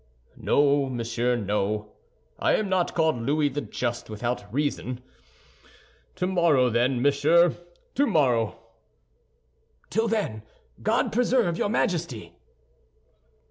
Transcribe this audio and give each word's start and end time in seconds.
"No, 0.35 0.89
monsieur, 0.89 1.35
no; 1.35 1.91
I 2.39 2.55
am 2.55 2.67
not 2.67 2.95
called 2.95 3.21
Louis 3.21 3.49
the 3.49 3.61
Just 3.61 4.09
without 4.09 4.51
reason. 4.51 4.99
Tomorrow, 6.15 6.71
then, 6.71 7.03
monsieur—tomorrow." 7.03 8.57
"Till 9.91 10.07
then, 10.07 10.41
God 10.81 11.13
preserve 11.13 11.55
your 11.55 11.69
Majesty!" 11.69 12.33